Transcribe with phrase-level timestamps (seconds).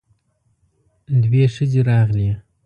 [1.21, 2.31] دوې ښځې راغلې.